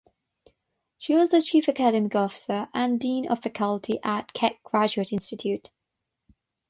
She 0.97 1.13
was 1.13 1.29
the 1.29 1.43
Chief 1.43 1.69
Academic 1.69 2.15
Officer 2.15 2.69
and 2.73 2.99
Dean 2.99 3.27
of 3.27 3.43
Faculty 3.43 3.99
at 4.03 4.33
Keck 4.33 4.63
Graduate 4.63 5.13
Institute. 5.13 5.69